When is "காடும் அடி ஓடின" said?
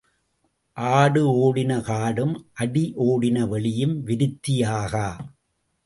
1.81-3.47